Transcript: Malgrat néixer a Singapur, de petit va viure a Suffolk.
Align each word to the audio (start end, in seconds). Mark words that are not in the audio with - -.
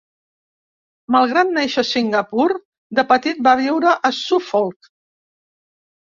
Malgrat 1.15 1.51
néixer 1.57 1.83
a 1.83 1.87
Singapur, 1.89 2.47
de 2.99 3.03
petit 3.11 3.43
va 3.49 3.53
viure 3.59 3.93
a 4.09 4.11
Suffolk. 4.21 4.89